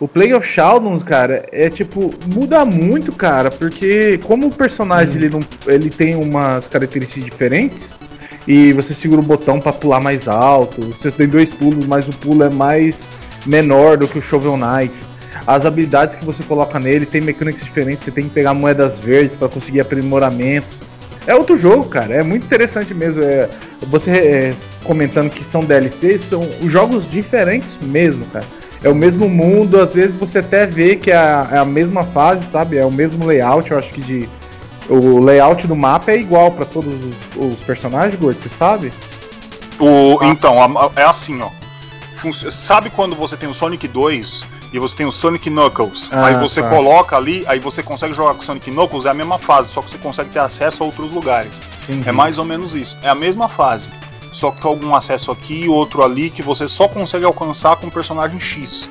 [0.01, 5.17] O Play of Shadows, cara, é tipo, muda muito, cara, porque como o personagem hum.
[5.17, 7.96] ele, não, ele tem umas características diferentes,
[8.47, 10.81] e você segura o botão para pular mais alto.
[10.81, 12.97] Você tem dois pulos, mas o pulo é mais
[13.45, 14.95] menor do que o Shovel Knight.
[15.47, 19.37] As habilidades que você coloca nele tem mecânicas diferentes, você tem que pegar moedas verdes
[19.37, 20.79] para conseguir aprimoramentos.
[21.27, 22.15] É outro jogo, cara.
[22.15, 23.23] É muito interessante mesmo.
[23.23, 23.49] É,
[23.89, 24.55] você é,
[24.85, 28.45] comentando que são DLCs, são jogos diferentes mesmo, cara.
[28.83, 32.05] É o mesmo mundo, às vezes você até vê que é a, é a mesma
[32.05, 32.77] fase, sabe?
[32.77, 34.29] É o mesmo layout, eu acho que de.
[34.89, 38.93] O layout do mapa é igual para todos os, os, personagens, Gordo, você sabe?
[39.81, 40.57] O, então,
[40.95, 41.51] é assim, ó.
[42.33, 46.09] Sabe quando você tem o Sonic 2 e você tem o Sonic Knuckles?
[46.11, 46.69] Ah, aí você tá.
[46.69, 49.83] coloca ali, aí você consegue jogar com o Sonic Knuckles, é a mesma fase, só
[49.83, 51.61] que você consegue ter acesso a outros lugares.
[51.85, 52.09] Entendi.
[52.09, 52.97] É mais ou menos isso.
[53.03, 53.91] É a mesma fase.
[54.33, 57.91] Só que algum acesso aqui e outro ali que você só consegue alcançar com o
[57.91, 58.89] personagem X.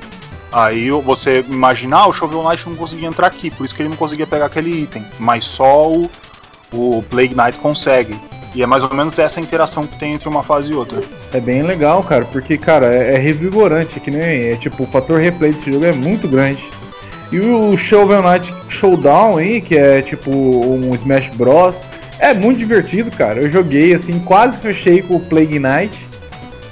[0.52, 3.96] Aí você imaginar, o Shovel Knight não conseguia entrar aqui, por isso que ele não
[3.96, 5.04] conseguia pegar aquele item.
[5.18, 6.10] Mas só o,
[6.72, 8.16] o Plague Knight consegue.
[8.54, 11.02] E é mais ou menos essa interação que tem entre uma fase e outra.
[11.32, 14.50] É bem legal, cara, porque, cara, é, é revigorante, que nem.
[14.50, 16.64] É, tipo, o fator replay desse jogo é muito grande.
[17.30, 21.76] E o Shovel Knight Showdown, hein, que é tipo um Smash Bros.
[22.18, 23.40] É muito divertido, cara.
[23.40, 26.05] Eu joguei assim, quase fechei com o Plague Knight.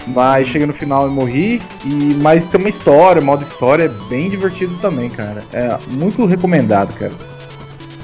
[0.06, 1.62] Mas cheguei no final e morri.
[1.84, 5.44] E, mas tem uma história, modo história, é bem divertido também, cara.
[5.52, 7.12] É muito recomendado, cara.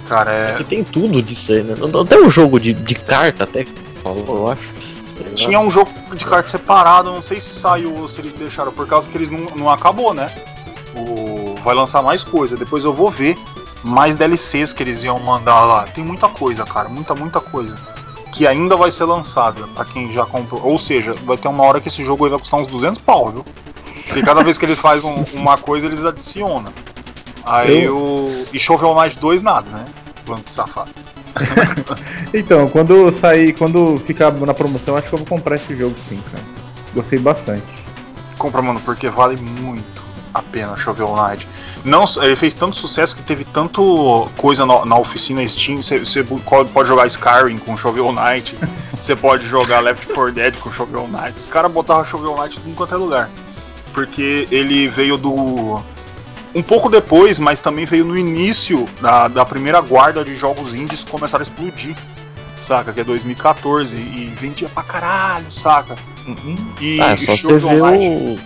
[0.08, 0.60] Cara, é.
[0.60, 1.74] é tem tudo disso aí, né?
[2.00, 3.66] Até um jogo de, de carta, até
[4.02, 4.80] falou, eu acho.
[5.34, 8.86] Tinha um jogo de carta separado, não sei se saiu ou se eles deixaram, por
[8.86, 10.30] causa que eles não, não acabou, né?
[10.96, 13.36] O, vai lançar mais coisa, depois eu vou ver
[13.82, 15.84] mais DLCs que eles iam mandar lá.
[15.84, 17.76] Tem muita coisa, cara, muita, muita coisa.
[18.32, 20.62] Que ainda vai ser lançada para quem já comprou.
[20.64, 23.44] Ou seja, vai ter uma hora que esse jogo vai custar uns 200 pau, viu?
[24.06, 26.72] Porque cada vez que ele faz um, uma coisa, eles adicionam.
[27.44, 27.96] Aí eu...
[27.96, 28.46] o.
[28.52, 29.84] E Shovel Knight 2 nada, né?
[30.26, 30.90] Bando safado.
[32.34, 36.20] então, quando sair, quando ficar na promoção, acho que eu vou comprar esse jogo sim,
[36.30, 36.44] cara.
[36.94, 37.62] Gostei bastante.
[38.38, 40.02] Compra, mano, porque vale muito
[40.34, 41.46] a pena Shovel Knight.
[41.84, 45.80] Não, ele fez tanto sucesso que teve tanto coisa na, na oficina Steam.
[45.82, 46.24] Você
[46.72, 48.56] pode jogar Skyrim com Shovel Knight,
[49.00, 51.36] você pode jogar Left 4 Dead com Shovel Knight.
[51.36, 53.30] Os caras botavam Shovel Knight em é lugar.
[53.92, 55.82] Porque ele veio do
[56.54, 61.04] um pouco depois, mas também veio no início da, da primeira guarda de jogos indies
[61.04, 61.96] que começaram a explodir,
[62.60, 62.92] saca?
[62.92, 65.96] Que é 2014 e vendia pra caralho, saca?
[66.26, 66.56] Uhum.
[66.80, 68.38] E, ah, só você ver o,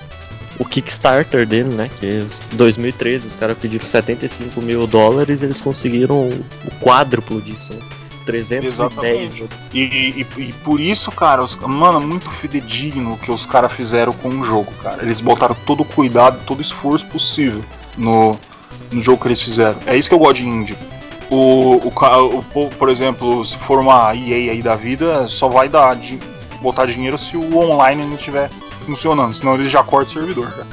[0.59, 1.91] o Kickstarter dele, né?
[1.99, 2.21] Que
[2.53, 7.81] em 2013 os caras pediram 75 mil dólares e eles conseguiram o quádruplo disso, né?
[8.25, 8.65] 310.
[8.65, 9.45] Exatamente.
[9.73, 14.13] E, e, e, por isso, cara, os, mano, muito fidedigno o que os caras fizeram
[14.13, 15.03] com o jogo, cara.
[15.03, 17.63] Eles botaram todo o cuidado, todo o esforço possível
[17.97, 18.39] no,
[18.91, 19.77] no jogo que eles fizeram.
[19.87, 20.77] É isso que eu gosto de indie.
[21.31, 25.95] O, o, o, por exemplo, se for uma EA aí da vida, só vai dar
[25.97, 26.19] de,
[26.61, 28.49] botar dinheiro se o online não estiver
[28.85, 30.67] funcionando, senão eles já cortam o servidor, cara.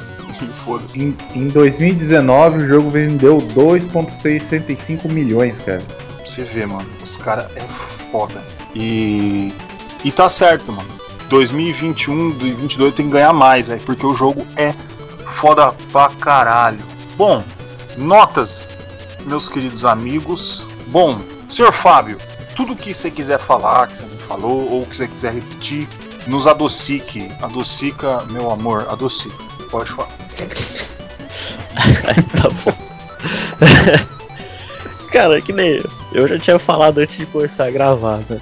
[0.64, 0.98] Foda-se.
[0.98, 5.82] Em, em 2019 o jogo vendeu 2,65 milhões, cara.
[6.24, 7.62] Você vê, mano, os caras é
[8.10, 8.42] foda.
[8.74, 9.52] E.
[10.04, 10.90] E tá certo, mano.
[11.28, 14.74] 2021, 2022 tem que ganhar mais, velho, porque o jogo é
[15.36, 16.78] foda pra caralho.
[17.16, 17.42] Bom,
[17.96, 18.68] notas,
[19.24, 20.66] meus queridos amigos.
[20.88, 22.18] Bom, senhor Fábio,
[22.54, 25.88] tudo que você quiser falar, que você não falou, ou que você quiser repetir,
[26.26, 27.30] nos adocique.
[27.40, 29.36] Adocica, meu amor, adocica.
[29.70, 30.08] Pode falar.
[32.40, 32.74] tá bom.
[35.12, 35.82] Cara, que nem
[36.12, 38.40] eu já tinha falado antes de começar a gravar, né?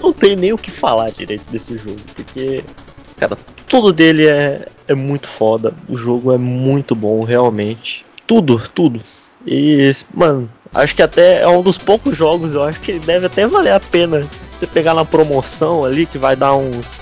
[0.00, 2.64] Não tem nem o que falar direito desse jogo, porque,
[3.18, 3.36] cara,
[3.66, 5.74] tudo dele é, é muito foda.
[5.88, 8.06] O jogo é muito bom, realmente.
[8.26, 9.00] Tudo, tudo.
[9.46, 13.46] E, mano, acho que até é um dos poucos jogos, eu acho que deve até
[13.46, 14.22] valer a pena
[14.60, 17.00] você pegar na promoção ali, que vai dar uns,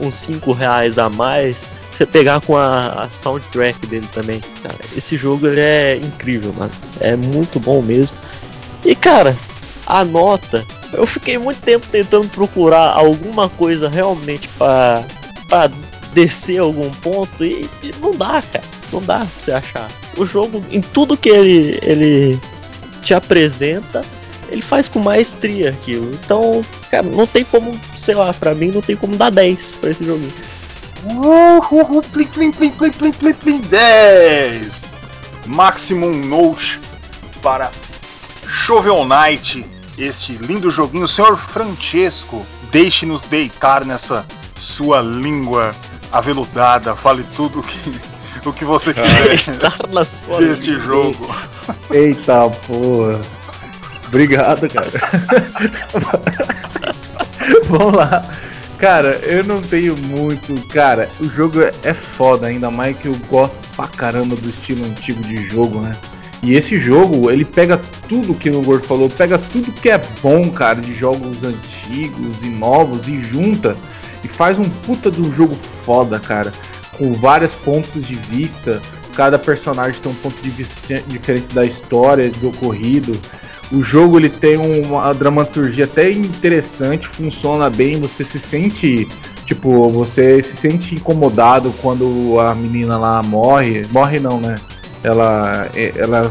[0.00, 1.68] uns 5 reais a mais.
[1.92, 4.78] Você pegar com a, a soundtrack dele também, cara.
[4.96, 6.70] Esse jogo ele é incrível, mano.
[7.00, 8.16] É muito bom mesmo.
[8.84, 9.36] E cara,
[9.86, 15.04] a nota, eu fiquei muito tempo tentando procurar alguma coisa realmente para
[16.14, 18.64] descer algum ponto e, e, não dá, cara.
[18.92, 19.88] Não dá pra você achar.
[20.16, 22.40] O jogo, em tudo que ele, ele
[23.02, 24.02] te apresenta,
[24.50, 26.10] ele faz com maestria aquilo.
[26.12, 29.90] Então, cara, não tem como, sei lá, pra mim não tem como dar 10 pra
[29.90, 30.32] esse joguinho.
[31.04, 34.82] Uhul, plim, plim, plim, plim, plim, plim, plim, 10!
[35.46, 36.78] Maximum Note
[37.42, 37.70] para
[38.46, 39.64] Shovel Knight,
[39.96, 41.08] este lindo joguinho.
[41.08, 45.74] Senhor Francesco, deixe-nos deitar nessa sua língua
[46.12, 48.00] aveludada, fale tudo o que,
[48.44, 49.40] o que você quiser
[50.38, 51.34] deste jogo.
[51.90, 53.20] Eita porra.
[54.10, 54.90] Obrigado, cara.
[57.68, 58.22] Vamos lá.
[58.78, 60.54] Cara, eu não tenho muito.
[60.68, 65.22] Cara, o jogo é foda, ainda mais que eu gosto pra caramba do estilo antigo
[65.22, 65.92] de jogo, né?
[66.42, 70.50] E esse jogo, ele pega tudo que o Gordo falou, pega tudo que é bom,
[70.50, 73.76] cara, de jogos antigos e novos e junta
[74.24, 76.52] e faz um puta de um jogo foda, cara,
[76.96, 78.80] com vários pontos de vista.
[79.14, 80.74] Cada personagem tem um ponto de vista
[81.08, 83.20] diferente da história, do ocorrido.
[83.72, 89.06] O jogo ele tem uma dramaturgia até interessante, funciona bem, você se sente
[89.46, 93.84] tipo, você se sente incomodado quando a menina lá morre.
[93.92, 94.56] Morre não, né?
[95.02, 96.30] ela, é, ela é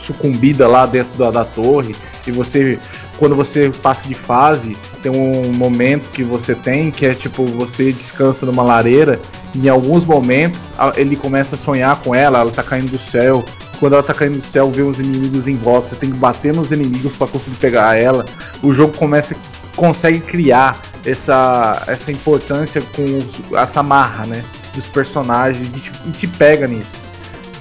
[0.00, 1.94] sucumbida lá dentro da, da torre
[2.26, 2.78] e você
[3.18, 7.92] quando você passa de fase tem um momento que você tem que é tipo você
[7.92, 9.20] descansa numa lareira
[9.54, 10.60] e em alguns momentos
[10.96, 13.44] ele começa a sonhar com ela, ela tá caindo do céu.
[13.80, 16.54] Quando ela tá caindo do céu, vê os inimigos em volta, você tem que bater
[16.54, 18.26] nos inimigos para conseguir pegar ela.
[18.62, 19.34] O jogo começa
[19.74, 26.10] consegue criar essa essa importância com os, essa marra, né, dos personagens e te, e
[26.10, 26.92] te pega nisso.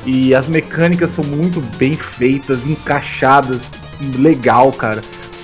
[0.06, 3.62] E as mecânicas são muito bem feitas, encaixadas,
[4.18, 5.02] legal, cara.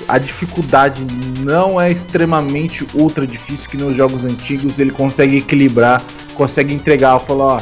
[0.07, 1.05] A dificuldade
[1.39, 6.01] não é extremamente ultra difícil que nos jogos antigos ele consegue equilibrar,
[6.35, 7.61] consegue entregar, falar, ó,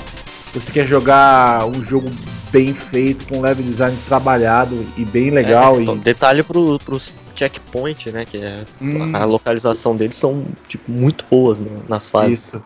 [0.53, 2.09] você quer jogar um jogo
[2.53, 5.79] bem feito, com level design trabalhado e bem legal.
[5.79, 5.97] É, e...
[5.97, 8.23] Detalhe pro, pros checkpoint, né?
[8.23, 9.11] Que é hum.
[9.11, 12.45] a localização deles são tipo muito boas né, nas fases.
[12.45, 12.63] Isso.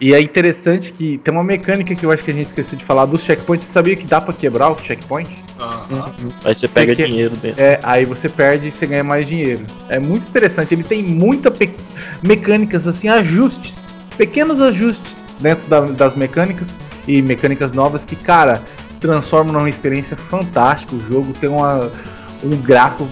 [0.00, 2.84] E é interessante que tem uma mecânica que eu acho que a gente esqueceu de
[2.84, 3.66] falar dos checkpoints.
[3.66, 5.28] Você sabia que dá para quebrar o checkpoint?
[5.58, 6.30] Uhum.
[6.44, 7.60] Aí você pega você dinheiro dentro.
[7.60, 9.64] É, aí você perde e você ganha mais dinheiro.
[9.88, 10.72] É muito interessante.
[10.72, 11.52] Ele tem muita
[12.22, 13.74] mecânicas assim, ajustes,
[14.16, 16.68] pequenos ajustes dentro da, das mecânicas
[17.08, 18.62] e mecânicas novas que, cara,
[18.98, 20.94] transformam numa experiência fantástica.
[20.94, 21.90] O jogo tem uma,
[22.42, 23.06] um gráfico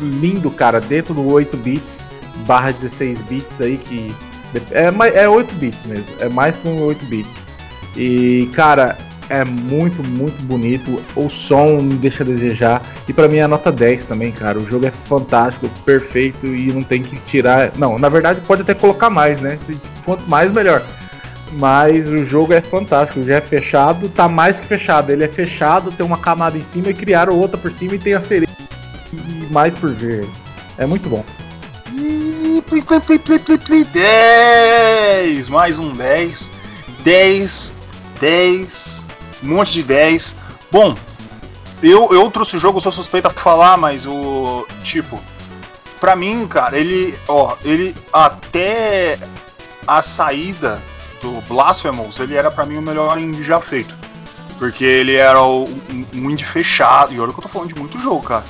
[0.00, 2.02] lindo, cara, dentro do 8 bits
[2.46, 4.12] barra 16 bits aí que
[4.72, 7.46] é, é 8 bits mesmo, é mais um 8 bits.
[7.96, 8.96] E cara,
[9.28, 11.02] é muito, muito bonito.
[11.16, 12.82] O som não deixa a desejar.
[13.08, 14.58] E para mim é nota 10 também, cara.
[14.58, 17.72] O jogo é fantástico, perfeito e não tem que tirar.
[17.76, 19.58] Não, na verdade pode até colocar mais, né?
[20.04, 20.82] Quanto mais, melhor.
[21.52, 25.10] Mas o jogo é fantástico, já é fechado, tá mais que fechado.
[25.10, 28.14] Ele é fechado, tem uma camada em cima e criaram outra por cima e tem
[28.14, 28.52] a cereja
[29.12, 30.26] e mais por ver.
[30.78, 31.24] É muito bom.
[33.84, 35.48] 10!
[35.48, 36.50] Mais um 10.
[37.04, 37.74] 10,
[38.20, 39.06] 10,
[39.42, 40.36] um monte de 10.
[40.70, 40.94] Bom,
[41.82, 44.66] eu, eu trouxe o jogo, sou suspeita pra falar, mas o.
[44.84, 45.20] Tipo,
[46.00, 47.18] pra mim, cara, ele.
[47.28, 49.18] Ó, ele até
[49.86, 50.80] a saída
[51.22, 53.94] do Blasphemous, ele era pra mim o melhor indie já feito.
[54.58, 57.14] Porque ele era o, um, um indie fechado.
[57.14, 58.44] E olha que eu tô falando de muito jogo, cara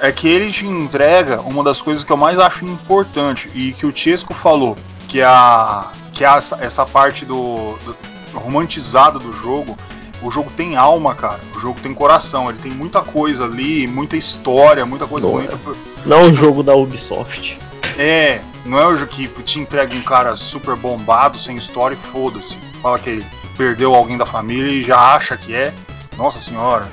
[0.00, 3.86] é que ele te entrega uma das coisas que eu mais acho importante e que
[3.86, 4.76] o Chesco falou,
[5.08, 7.96] que é a que é essa, essa parte do, do
[8.38, 9.76] romantizado do jogo.
[10.22, 11.38] O jogo tem alma, cara.
[11.54, 12.48] O jogo tem coração.
[12.48, 15.54] Ele tem muita coisa ali, muita história, muita coisa não bonita.
[15.54, 16.08] É.
[16.08, 17.58] Não é um jogo da Ubisoft.
[17.98, 22.56] É, não é jogo que te entrega um cara super bombado, sem história e foda-se.
[22.82, 23.24] Fala que
[23.56, 25.72] perdeu alguém da família e já acha que é.
[26.16, 26.88] Nossa senhora,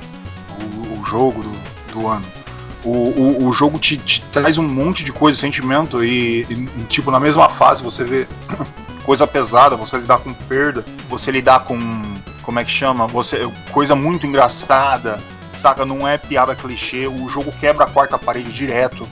[0.60, 2.24] o, o jogo do, do ano.
[2.84, 7.10] O, o, o jogo te, te, traz um monte de coisa, sentimento, e, e, tipo,
[7.10, 8.26] na mesma fase você vê
[9.04, 11.78] coisa pesada, você lidar com perda, você lidar com.
[12.42, 13.06] Como é que chama?
[13.06, 15.18] Você, coisa muito engraçada,
[15.56, 15.86] saca?
[15.86, 19.08] Não é piada clichê, o jogo quebra a quarta parede direto.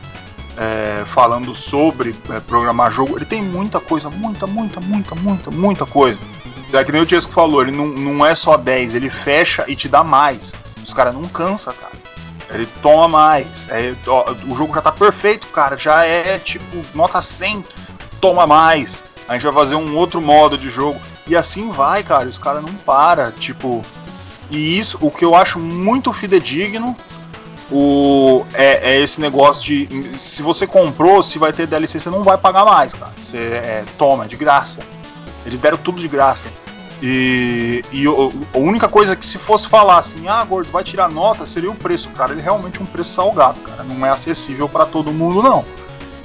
[0.56, 5.86] É, falando sobre é, programar jogo, ele tem muita coisa, muita, muita, muita, muita, muita
[5.86, 6.20] coisa.
[6.72, 9.74] É que nem o Tiesco falou, ele não, não é só 10, ele fecha e
[9.76, 10.54] te dá mais.
[10.82, 11.92] Os caras não cansa, cara.
[12.50, 13.68] Ele toma mais.
[13.70, 15.76] É, ó, o jogo já tá perfeito, cara.
[15.76, 17.64] Já é tipo nota 100,
[18.20, 19.04] toma mais.
[19.28, 21.00] A gente vai fazer um outro modo de jogo.
[21.26, 22.28] E assim vai, cara.
[22.28, 23.84] Os caras não para, tipo.
[24.50, 26.94] E isso, o que eu acho muito fidedigno,
[27.70, 32.22] o, é, é, esse negócio de se você comprou, se vai ter DLC, você não
[32.22, 33.12] vai pagar mais, cara.
[33.16, 34.80] Você é, toma, de graça.
[35.46, 36.48] Eles deram tudo de graça.
[37.02, 41.46] E, e a única coisa que se fosse falar assim, ah, gordo, vai tirar nota,
[41.46, 42.32] seria o preço, cara.
[42.32, 43.82] Ele é realmente um preço salgado, cara.
[43.82, 45.64] Não é acessível para todo mundo, não.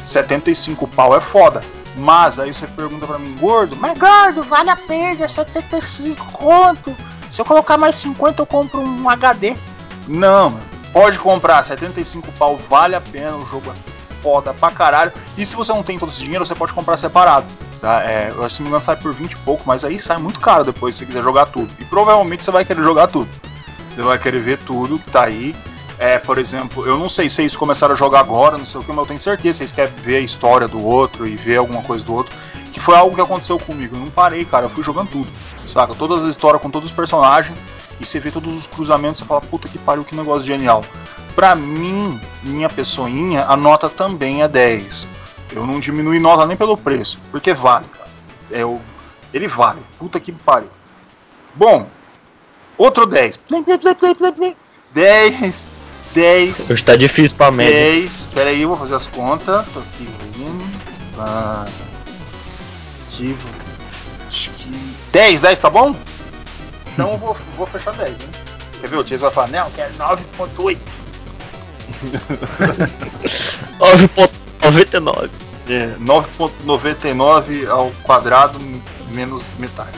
[0.06, 1.64] 75 pau é foda.
[1.96, 6.96] Mas aí você pergunta para mim, gordo, mas gordo, vale a pena, 75 conto.
[7.32, 9.56] Se eu colocar mais 50, eu compro um HD.
[10.08, 10.60] Não,
[10.98, 15.12] pode comprar, 75 pau vale a pena, o jogo é foda pra caralho.
[15.38, 17.46] E se você não tem todo esse dinheiro, você pode comprar separado.
[17.80, 18.02] Tá?
[18.04, 20.40] É, eu se não me engano sai por 20 e pouco, mas aí sai muito
[20.40, 21.70] caro depois se você quiser jogar tudo.
[21.80, 23.30] E provavelmente você vai querer jogar tudo.
[23.94, 25.56] Você vai querer ver tudo que tá aí.
[26.00, 28.84] É, por exemplo, eu não sei se vocês começaram a jogar agora, não sei o
[28.84, 31.84] que, mas eu tenho certeza vocês querem ver a história do outro e ver alguma
[31.84, 32.36] coisa do outro.
[32.72, 33.96] Que foi algo que aconteceu comigo.
[33.96, 34.66] Eu não parei, cara.
[34.66, 35.28] Eu fui jogando tudo.
[35.68, 35.94] Saca?
[35.94, 37.56] Todas as histórias com todos os personagens.
[38.00, 40.84] E você vê todos os cruzamentos e fala, puta que pariu, que negócio genial.
[41.36, 45.08] Pra mim, minha pessoinha, a nota também é 10.
[45.52, 47.20] Eu não diminui nota nem pelo preço.
[47.32, 48.10] Porque vale, cara.
[48.52, 48.80] É o...
[49.34, 49.80] Ele vale.
[49.98, 50.70] Puta que pariu.
[51.56, 51.88] Bom,
[52.78, 53.40] outro 10.
[54.94, 55.68] 10.
[56.14, 56.72] 10.
[56.72, 57.74] Hoje tá difícil pra média.
[57.74, 58.30] 10.
[58.34, 59.66] Pera aí, eu vou fazer as contas.
[59.70, 60.88] Tô aqui fazendo.
[61.20, 61.66] Ah,
[63.08, 63.36] aqui,
[64.28, 64.72] acho que
[65.12, 65.96] 10, 10 tá bom?
[66.98, 68.28] Então eu vou, vou fechar 10, hein?
[68.82, 68.98] Quer ver?
[68.98, 70.78] O Tias vai falar, não, quero 9.8.
[73.80, 75.30] 9.99.
[75.70, 78.58] É, 9.99 ao quadrado
[79.14, 79.98] menos metade.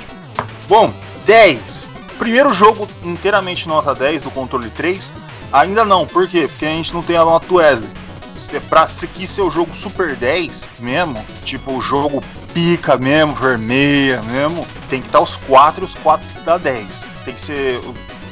[0.68, 0.92] Bom,
[1.28, 1.88] 10.
[2.18, 5.14] Primeiro jogo inteiramente nota 10 do controle 3.
[5.54, 6.48] Ainda não, por quê?
[6.50, 7.88] Porque a gente não tem a nota do Wesley.
[8.36, 12.24] Se- Pra se aqui ser o jogo Super 10 mesmo, tipo o jogo
[12.60, 17.00] pica mesmo, vermelha mesmo, tem que estar os 4 e os 4 dá 10.
[17.24, 17.80] Tem que ser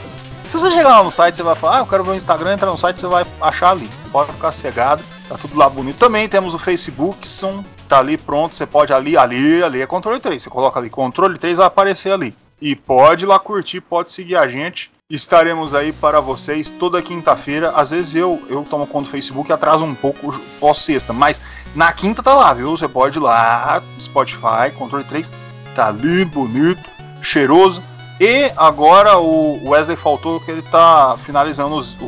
[0.48, 2.54] Se você chegar lá no site, você vai falar, ah, eu quero ver o Instagram,
[2.54, 3.90] entra no site, você vai achar ali.
[4.14, 5.98] Pode ficar cegado, tá tudo lá bonito.
[5.98, 10.22] Também temos o Facebook, som, tá ali pronto, você pode ali, ali, ali é controle
[10.22, 10.42] 3.
[10.42, 12.34] Você coloca ali, controle 3 vai aparecer ali.
[12.62, 14.90] E pode ir lá curtir, pode seguir a gente.
[15.10, 17.72] Estaremos aí para vocês toda quinta-feira.
[17.72, 21.42] Às vezes eu, eu tomo conta do Facebook e atraso um pouco pós-sexta, mas
[21.76, 22.72] na quinta tá lá, viu?
[22.72, 25.30] Você pode ir lá, Spotify, controle 3,
[25.76, 26.90] tá lindo, bonito,
[27.22, 27.84] cheiroso.
[28.20, 32.06] E agora o Wesley faltou que ele tá finalizando os- o,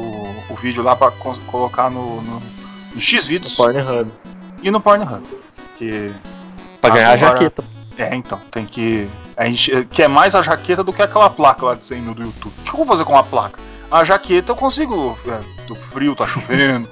[0.50, 1.12] o vídeo lá para
[1.52, 2.42] colocar no, no,
[2.96, 4.10] no X-Vídeos Pornhub.
[4.64, 5.24] e no Pornhub.
[5.78, 6.12] Que
[6.82, 7.64] Pra ganhar a Agora- jaqueta.
[7.98, 9.08] é, então, tem que.
[9.38, 12.24] A gente quer mais a jaqueta do que aquela placa lá de 100 mil do
[12.24, 12.54] YouTube.
[12.60, 13.60] O que eu vou fazer com a placa?
[13.92, 15.18] A jaqueta eu consigo.
[15.28, 16.88] É, do frio, tá chovendo,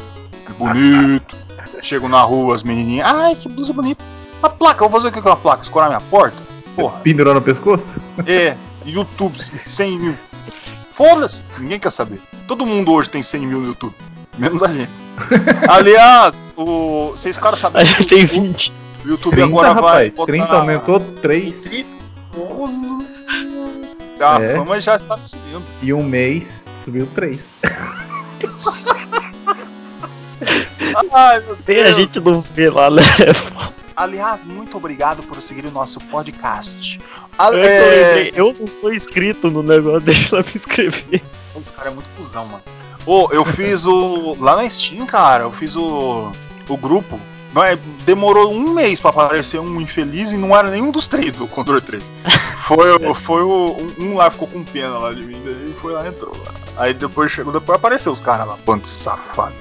[0.47, 1.36] é bonito.
[1.82, 3.07] Chego na rua, as menininhas.
[3.09, 4.03] Ai, que blusa bonita.
[4.43, 5.63] A placa, eu vou fazer o que com a placa?
[5.63, 6.36] Escorar minha porta?
[6.76, 6.99] Porra.
[6.99, 7.86] Pendurou no pescoço?
[8.26, 8.55] É,
[8.91, 10.15] YouTube, 100 mil.
[10.91, 12.19] Foda-se, ninguém quer saber.
[12.47, 13.93] Todo mundo hoje tem 100 mil no YouTube.
[14.38, 14.89] Menos a gente.
[15.69, 17.11] Aliás, o...
[17.11, 18.73] vocês ficaram A sabendo gente que tem o YouTube- 20.
[19.03, 20.15] o YouTube 30, agora vai rapaz.
[20.15, 20.31] botar...
[20.31, 21.85] 30 aumentou 3
[24.19, 24.55] A É.
[24.55, 25.63] fama já está me seguindo.
[25.81, 27.39] e um mês subiu 3.
[31.13, 31.97] Ai, meu Tem a Deus.
[31.97, 33.01] gente não vê lá, né?
[33.97, 37.01] Aliás, muito obrigado por seguir o nosso podcast.
[37.37, 38.31] A- Eu, é...
[38.35, 41.21] eu não sou inscrito no negócio, deixa ela me inscrever.
[41.59, 42.61] Esse cara é muito cuzão, mano.
[43.07, 44.35] Ô, eu fiz o.
[44.39, 46.31] Lá na Steam, cara, eu fiz o.
[46.69, 47.19] O grupo.
[47.53, 47.75] Não é,
[48.05, 51.81] demorou um mês pra aparecer um infeliz e não era nenhum dos três do Controle
[51.81, 52.11] 3.
[52.67, 53.77] Foi, o- foi o.
[53.99, 56.35] Um, um lá ficou com pena lá de mim, daí foi lá e entrou.
[56.45, 56.53] Lá.
[56.77, 59.55] Aí depois chegou, depois apareceu os caras lá, bando de safado.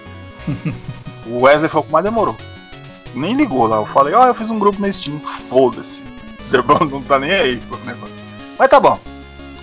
[1.26, 2.36] o Wesley foi o que mais demorou.
[3.16, 6.04] Nem ligou lá, eu falei, ó, eu fiz um grupo na Steam, foda-se.
[6.90, 7.62] Não tá nem aí.
[8.58, 8.98] Mas tá bom.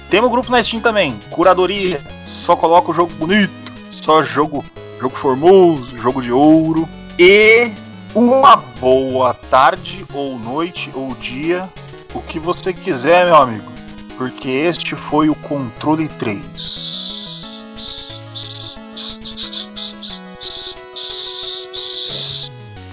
[0.10, 2.01] Temos grupo na Steam também, curadoria.
[2.26, 3.54] Só coloca o jogo bonito,
[3.89, 4.66] só jogo
[5.04, 6.88] jogo formoso, jogo de ouro.
[7.20, 7.70] E
[8.16, 11.70] uma boa tarde, ou noite, ou dia,
[12.14, 13.72] o que você quiser, meu amigo.
[14.18, 17.43] Porque este foi o controle 3.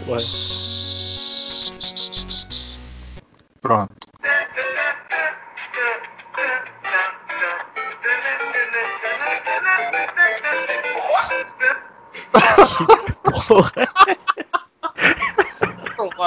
[0.08, 0.39] Ué.
[3.60, 4.08] Pronto.
[13.48, 13.72] Porra.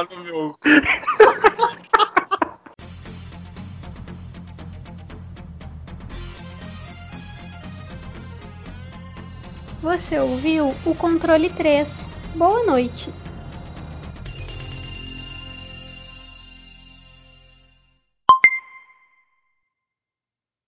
[0.10, 0.60] No meu cu.
[9.80, 12.08] Você ouviu o controle 3.
[12.36, 13.13] Boa noite.